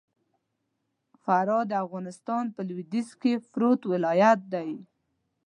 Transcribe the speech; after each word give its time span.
فراه 1.23 1.63
د 1.71 1.73
افغانستان 1.85 2.43
په 2.55 2.61
لوېديځ 2.67 3.09
کي 3.21 3.33
پروت 3.51 3.81
ولايت 3.93 4.39
دئ. 4.53 4.71